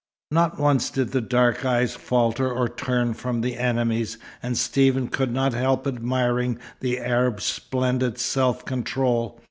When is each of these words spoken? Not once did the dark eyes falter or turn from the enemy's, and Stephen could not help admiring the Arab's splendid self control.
Not 0.31 0.59
once 0.59 0.89
did 0.89 1.09
the 1.11 1.21
dark 1.21 1.63
eyes 1.63 1.93
falter 1.95 2.51
or 2.51 2.67
turn 2.67 3.13
from 3.13 3.41
the 3.41 3.55
enemy's, 3.55 4.17
and 4.41 4.57
Stephen 4.57 5.07
could 5.09 5.31
not 5.31 5.53
help 5.53 5.85
admiring 5.85 6.57
the 6.79 6.99
Arab's 6.99 7.43
splendid 7.43 8.17
self 8.17 8.65
control. 8.65 9.39